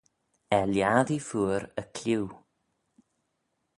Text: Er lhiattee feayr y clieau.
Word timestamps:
Er 0.55 0.65
lhiattee 0.71 1.25
feayr 1.29 1.63
y 1.81 1.83
clieau. 1.95 2.27